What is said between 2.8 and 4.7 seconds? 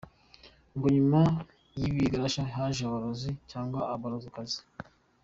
abarozi cg abarozikazi?